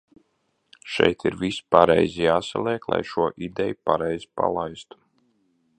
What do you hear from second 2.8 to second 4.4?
lai šo ideju pareizi